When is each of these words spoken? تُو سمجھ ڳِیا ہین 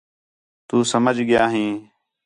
تُو 0.67 0.77
سمجھ 0.91 1.19
ڳِیا 1.27 1.43
ہین 1.53 1.73